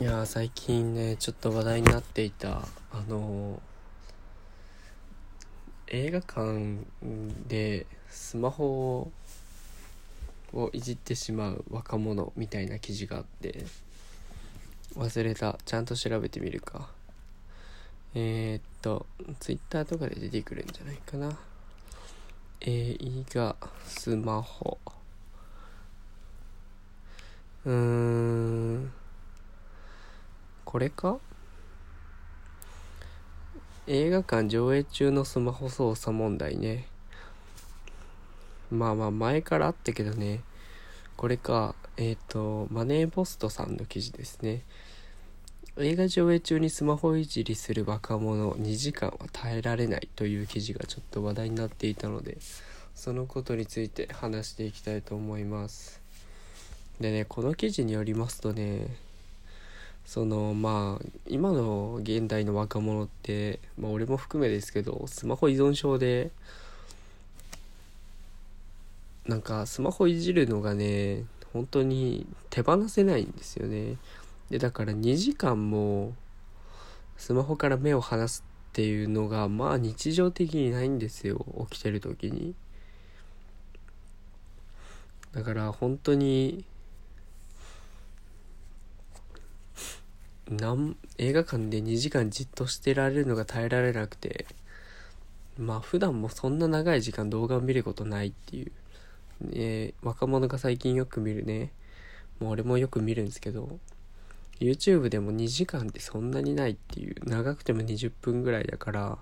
[0.00, 3.70] いや最近ねちょっと話題になっていたあのー
[5.92, 6.78] 映画館
[7.48, 9.10] でスマホ
[10.52, 13.64] をいじってしまう若者みたいな記事があって
[14.96, 15.58] 忘れた。
[15.64, 16.88] ちゃんと調べてみるか。
[18.14, 19.06] えー、っと
[19.40, 21.36] ツイッターとかで出てくるんじゃないかな。
[22.60, 22.96] 映
[23.28, 24.78] 画スマホ。
[27.64, 28.92] うーん。
[30.64, 31.18] これか？
[33.86, 36.86] 映画館上映中のスマホ操作問題ね。
[38.70, 40.42] まあまあ前からあったけどね。
[41.16, 44.62] これかえっ、ー、とマネーポストさんの記事ですね。
[45.76, 52.38] 映画上映中にスマホいじりする若者2時間は耐えられないという記事がちょっと話題になっていたので
[52.94, 56.00] そのことについて話していきたいと思います。
[57.00, 58.88] でねこの記事によりますとね
[60.10, 66.32] そのまあ今の現代の若者って、まあ、俺も含めですけどスマホ依存症で
[69.24, 73.98] なんかスマホいじるのがね本当に手放せないんですよね。
[74.50, 76.12] でだから2時間も
[77.16, 82.56] スマホから目を離すっていうのがまあ日常的にないんですよ起きてる時に。
[85.30, 86.64] だから本当に
[90.50, 94.46] なん映画館で2時間じっとしてられるのが耐えられなくて
[95.56, 98.72] まあ普段もそんな長い時間動画を見ることないっていう、
[99.40, 101.70] ね、若者が最近よく見るね。
[102.40, 103.78] もう俺もよく見るんですけど
[104.58, 107.14] YouTube でも2時間ってそんなにないっていう。
[107.28, 109.18] 長くても20分ぐらいだから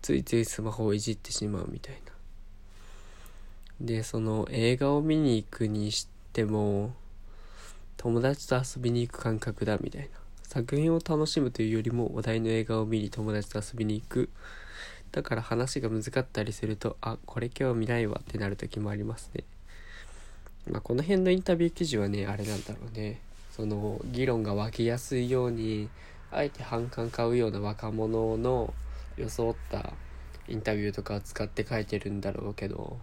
[0.00, 2.12] ついついスマホをいじってしまうみたいな。
[3.86, 6.94] でその映画を見に行くにしても
[7.98, 10.21] 友達と遊びに行く感覚だみたいな。
[10.52, 14.28] 作品を楽しむというよりも話題の映画を見に友達と遊びに行く。
[15.10, 19.44] だから話が難かったりするとあこれ今日見ないわってなる時もありますね。
[20.70, 23.18] まあこの辺のインタビュー記事はねあれなんだろうね。
[23.50, 25.88] その議論が湧きやすいように
[26.30, 28.74] あえて反感買うような若者の
[29.16, 29.94] 装った
[30.48, 32.98] インタビューとかを使って書いてるんだろうけど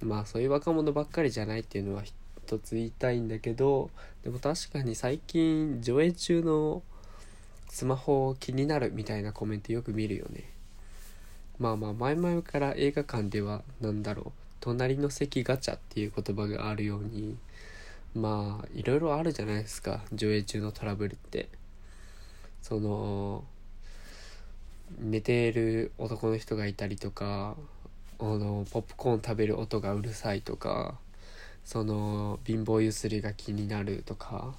[0.00, 2.04] まあそういう若者ばっかりじゃないっていうのは
[2.48, 3.90] 一つ言いたいんだけど
[4.24, 6.82] でも確かに最近上映中の
[7.68, 10.44] スマホ気になるみたいなコメントよく見るよね。
[11.58, 17.36] まあまあ前々から映画館では何だろう隣の席ガチャっていう言葉があるように
[18.14, 21.50] まあいろいろあるじゃないですか上映中のトラブルって。
[22.62, 23.44] その
[24.98, 27.56] 寝ている男の人がいたりとか
[28.18, 30.98] あのポップコーン食べる音がうるさいとか
[31.68, 34.54] その貧乏ゆすりが気になるとか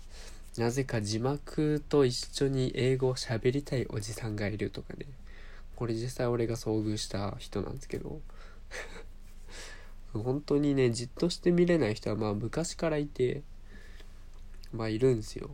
[0.60, 5.08] なぜか字幕と一緒に英語を喋りたいおじさんがいるとかね。
[5.76, 8.22] これ実際俺が遭遇した人なんですけど。
[10.14, 13.42] 本当にねじっとして見れない人はまあ昔からいて
[14.72, 15.50] まあいるんですよ。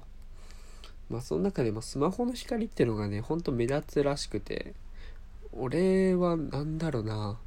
[1.10, 4.74] まあその中でもスマホの光ってのがねほんと目立つらしくて。
[5.54, 7.40] 俺は何だろうな。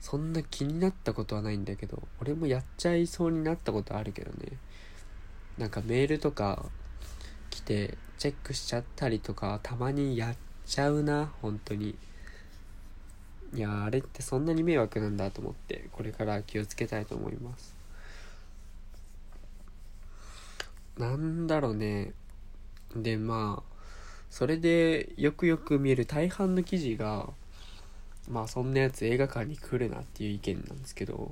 [0.00, 4.58] そんな気になったことはないんだけど俺もやっちゃいそうになったことあるけどね。
[5.58, 6.64] なんかメールとか
[7.50, 11.96] 来てチェックしちゃったりとかたまにやっちゃうな本当に。
[13.52, 17.74] いやあれってそんなに迷惑なんだと思ってこれから気をつけたいと思います。
[20.96, 22.12] なんだろうね。
[22.96, 23.70] でまあ
[24.30, 27.28] それでよくよく見る大半の記事が
[28.28, 31.30] まあそんなやつ映画館に来るなっていう意見なんですけど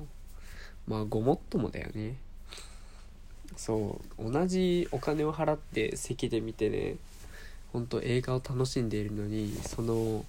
[0.87, 2.17] まあごもっともだよね。
[3.57, 6.97] そう同じお金を払って席で見てね
[7.73, 10.25] ほんと映画を楽しんでいるのにその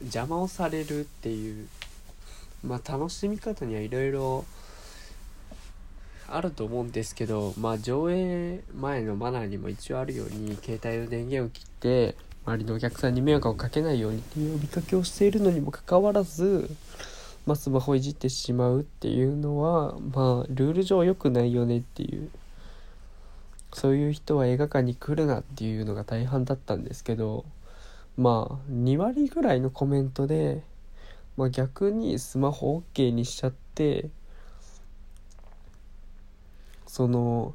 [0.00, 1.68] 邪魔をされるっていう
[2.64, 4.44] まあ楽しみ方にはいろいろ
[6.28, 12.14] あると思うんですけどまあ上映前のマナーにも一応あるように携帯の電源を切って
[12.46, 16.70] 周りのお客さんに迷惑をかけないようにっていう呼びかけをしているのにもかかわらず、
[17.46, 22.30] まあ、スマホいじってしまうっていうのはまあルール上良くないよねっていう
[23.72, 27.44] そういう人は映画館に来るなっていうのが大半だったんですけど
[28.16, 30.62] まあ2割ぐらいのコメントで、
[31.36, 34.10] まあ、逆にスマホ OK にしちゃって
[36.86, 37.54] その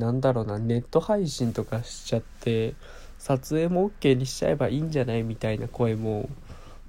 [0.00, 2.74] なんだろうなネット配信とかしちゃって
[3.18, 6.28] 撮影も OK にしちゃえばいいんじゃないみたいな声も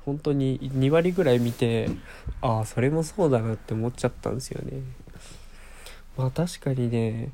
[0.06, 1.90] 本当に2割ぐらい見て
[2.42, 4.82] ああそれもそうだなって思っちゃったんですよね、
[6.18, 7.32] まあ確かにね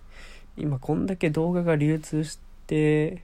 [0.57, 3.21] 今こんだけ動画が流通して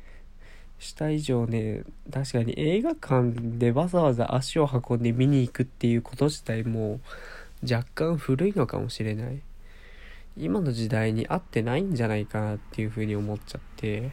[0.79, 6.99] した以上ね確かに映画館でわざわざ足を運んで見に行くっていうこと自体も
[7.69, 9.41] 若干古いのかもしれない。
[10.35, 14.11] 今の時代に合ってないんじゃないかなっていうふうに思っちゃって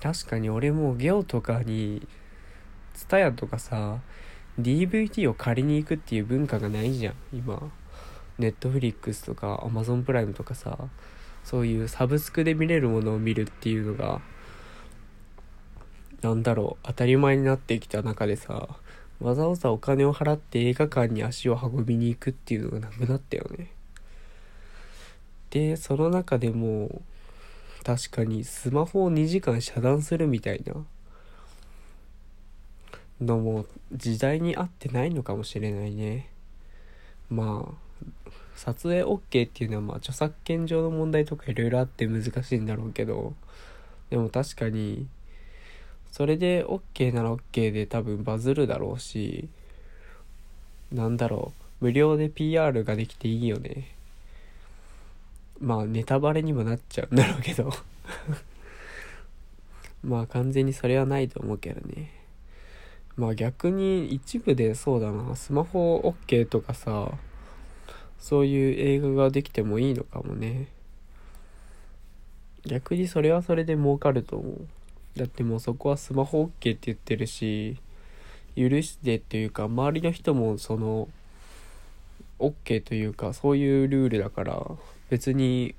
[0.00, 2.06] 確かに俺もゲオとかに
[2.94, 3.98] TSUTAYA とかさ
[4.60, 7.14] DVD を借りに行くっていう文化がないじゃん。
[7.32, 7.72] 今
[8.38, 10.78] ネットフリックスとか Amazon プライムとかさ
[11.44, 14.20] そういうサブスクで見れるものを見るっていうのが
[16.22, 18.68] なんだろう当たり前になってきた中でさ
[19.20, 23.70] わざわざお金を払って映画館に足を運びに行くっていうのがなくなったよね。
[25.54, 27.00] でその中でも
[27.84, 30.74] 確かにスマホを2時間遮断するみたいな
[33.24, 36.28] のも時代に合ってないのかもしれないね。
[37.30, 43.32] まあ撮影 OK っていうのはまあ著作権上の問題とかいろいろあって難しいんだろうけど
[44.10, 45.06] でも確かに
[46.10, 49.48] それで OK なら OK で多分バズるだろうし
[50.90, 53.93] なんだろう無料で PR ができていいよね。
[55.60, 57.72] まあネタバレにもなっちゃうんだろうけど。
[60.02, 62.10] まあ完全にそれはないと思うけどね。
[63.16, 65.34] まあ逆に一部でそうだな。
[65.36, 67.12] スマホ OK とかさ
[68.18, 70.68] そういう映画ができてもいいのかもね。
[72.66, 74.66] 逆にそれはそれで儲かると思う。
[75.16, 77.76] だってもうそこはスマホ OK って言ってるし
[78.56, 81.08] 許してっていうか周りの人もその
[82.40, 84.66] OK というかそういうルールだから。
[85.14, 85.76] 別に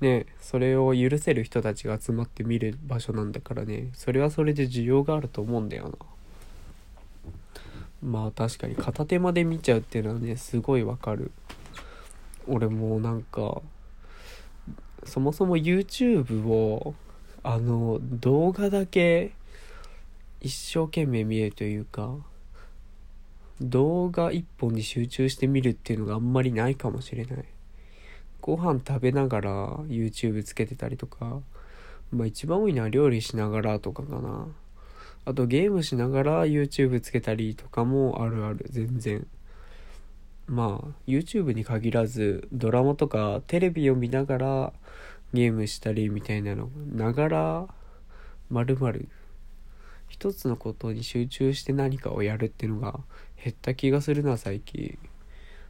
[0.00, 3.88] ねそれを許せる人たちが集まって見る場所なんだからね。
[3.92, 5.96] それはそれで需要があると思うんだよな。
[8.00, 11.32] まあ確かに片手まで見ちゃうっていうのはねすごいわかる。
[12.46, 13.60] 俺もなんか
[15.04, 16.94] そもそも YouTube を
[17.42, 19.32] あの動画だけ
[20.40, 22.14] 一生懸命見るというか
[23.60, 27.44] 動画一本に集中して見るっていうのがあんまりないかもしれない。
[28.48, 29.50] ご飯食べながら
[29.88, 31.42] YouTube つけてたりとか
[32.10, 34.46] まあ一番多いのは料理しながらとかかな。
[35.26, 39.26] あとゲームしながら YouTube つけたりとかもあるある全然。
[40.46, 44.72] まあ YouTube に限らずドラマとかテレビを見ながら
[45.34, 47.68] ゲームしたりみたいなのながら
[48.48, 49.10] まるまる
[50.08, 52.98] 一つのことに集中して何かをやるっていうのが
[53.44, 54.98] 減った気がするな最近。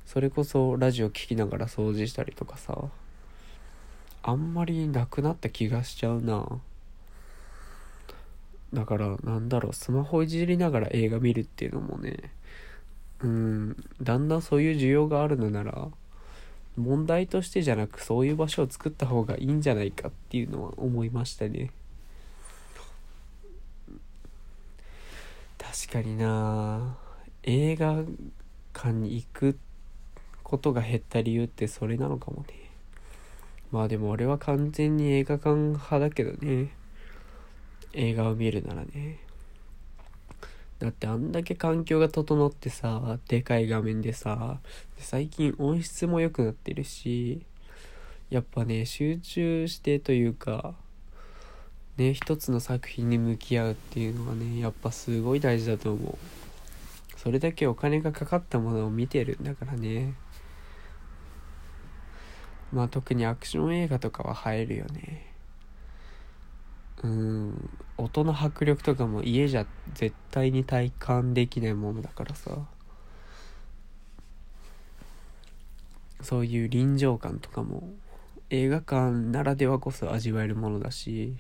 [0.08, 2.82] それこそラジオ聴きながら掃除したりとかさ
[4.22, 6.46] あんまりなくなった気がしちゃうな。
[8.72, 12.32] だからなんだろうスマホいじりながら映画見るっていうのもね
[13.22, 15.88] うんだんだんそういう需要があるのなら
[16.78, 21.70] 問題としてじゃなくそういう場所を作った方がいいんじゃないかっていうのは思いましたね。
[25.58, 26.96] 確かにな。
[27.42, 28.04] 映画
[28.72, 29.67] 館に行くって
[30.48, 32.54] ことが減った理由ってそれなのかもね。
[33.70, 36.70] まあでも俺は完全に映画館派だけどね。
[37.92, 39.18] 映画を見るならね。
[40.78, 44.60] だってあんだけ環境が整ってさでかい画面でさ
[44.96, 47.42] 最近音質も良くなってるし
[48.30, 50.74] やっぱね集中してというか
[51.96, 56.18] ね一つの作品に向き合うっていうのがねやっぱすごい大事だと思う。
[57.18, 60.14] それだけお金がかかったものを見てるんだからね。
[62.72, 65.32] まあ特にアクション映画とかは映えるよね。
[67.02, 67.70] うん。
[67.96, 72.66] 音の迫力とかも家じゃ絶対に体感できないものだからさ。
[76.20, 77.90] そういう臨場感とかも
[78.50, 81.36] 映画館ならではこそ味わえるものだし。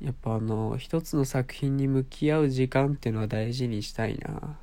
[0.00, 4.56] やっぱあの一つの作品に向き合う時間っていうのは大事にしたいな。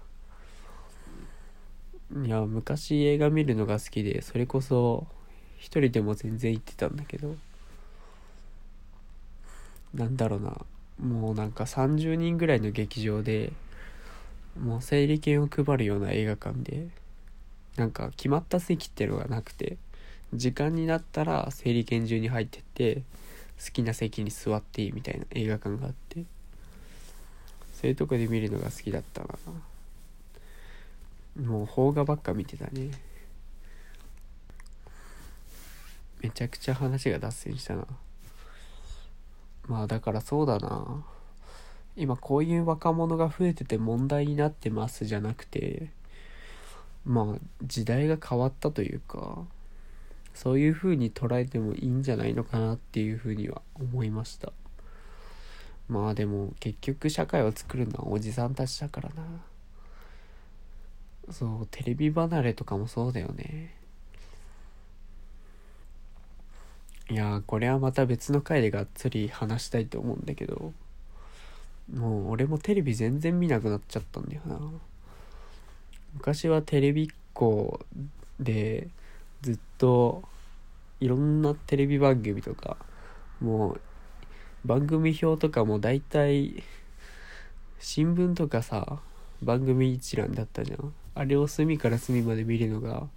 [2.26, 5.08] いや昔映画見るのが好きでそれこそ
[5.58, 7.36] 一人でも全然行ってたんだけど。
[9.94, 10.58] なんだろうな。
[11.00, 13.52] もうなんか30人ぐらいの劇場で
[14.60, 16.88] もう整理券を配るような映画館で
[17.76, 19.78] なんか決まった席っていうのがなくて
[20.34, 23.04] 時間になったら整理券中に入ってって
[23.64, 26.24] 好きな席に座っていいみたいな映画館があって
[27.74, 29.28] そういうとこで見るのが好きだったな。
[31.46, 32.90] もう邦画ばっか見てたね。
[36.22, 37.86] めちゃくちゃ話が脱線したな。
[39.68, 41.04] まあだからそうだな。
[41.96, 45.90] 今こういう若者が増えてて問題になってますじゃなくて
[47.06, 49.40] まあ時代が変わったというか
[50.36, 54.54] そういう風に捉えてもいいんじゃないのかなっていう風には思いました。
[55.90, 59.24] まあでも結局社会を作るのはおじさんたちだからな。
[61.32, 63.77] そうテレビ離れとかもそうだよね。
[67.10, 70.74] いやこれはまた別の回でがっつり話したいと思うんだけど。
[71.94, 74.60] もう俺もテレビ全然見なくなっちゃったんだよな。
[76.16, 77.80] 昔はテレビっ子
[78.42, 78.90] で
[79.42, 80.24] ずっと
[81.00, 82.76] いろんなテレビ番組とか
[83.40, 83.82] もう
[84.66, 86.62] 番組表とかも大体
[87.80, 89.00] 新聞とかさ
[89.42, 90.94] 番組一覧だったじゃん。
[91.16, 93.08] あれを隅から隅まで見るのが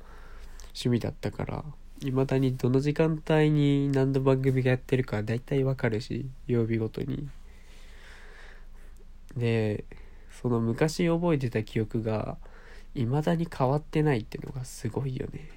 [0.69, 1.65] 趣味だったから。
[2.01, 7.29] 未だにどの時間帯に何の番組がやってるか大体わかるし曜日ごとに。
[9.37, 9.85] で
[10.41, 12.39] その昔覚えてた記憶が
[12.95, 15.49] 未だに変わってないっていうのがすごいよね。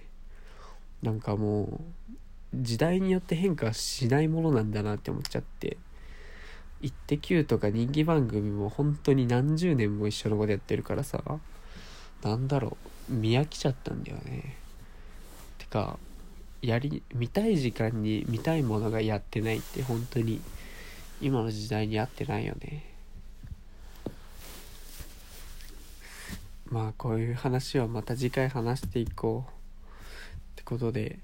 [1.02, 1.82] なんかもう
[2.54, 5.78] 時代によって変化しないものなんだなって思っちゃって
[6.82, 11.24] 「イッテ Q!」とか人気番組も本当に何十年も一緒のことやってるからさ
[12.22, 12.78] なんだろ
[13.10, 14.58] う見飽きちゃったんだよね。
[15.58, 15.98] てか
[16.64, 20.40] やり見たい時間に見たいものがやってないって本当に
[21.20, 22.86] 今の時代に合ってないよね。
[26.72, 29.56] まあこういう話はまた次回話していこうっ
[30.56, 31.20] てことで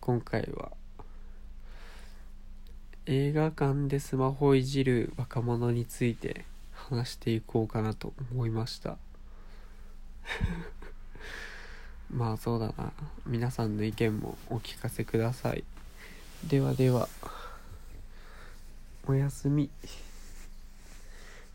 [0.00, 0.70] 今回は
[3.06, 8.98] 映画館でスマホをいじる若者について話していこうかなと思いました。
[12.12, 12.92] まあそうだな。
[13.26, 15.64] 皆さんの意見もお聞かせください。
[16.46, 17.08] ではでは
[19.06, 19.70] おやすみ。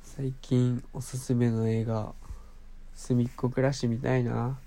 [0.04, 2.14] 最近おすすめの映画
[2.96, 4.58] 「すみっこ暮らし」みたいな。